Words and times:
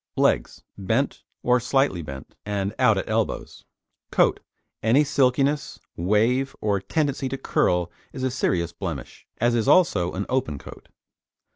LEGS 0.17 0.63
Bent, 0.79 1.21
or 1.43 1.59
slightly 1.59 2.01
bent, 2.01 2.33
and 2.43 2.73
out 2.79 2.97
at 2.97 3.07
elbows. 3.07 3.65
COAT 4.09 4.39
Any 4.81 5.03
silkiness, 5.03 5.77
wave 5.95 6.55
or 6.59 6.79
tendency 6.79 7.29
to 7.29 7.37
curl 7.37 7.91
is 8.11 8.23
a 8.23 8.31
serious 8.31 8.73
blemish, 8.73 9.27
as 9.37 9.53
is 9.53 9.67
also 9.67 10.13
an 10.13 10.25
open 10.27 10.57
coat. 10.57 10.89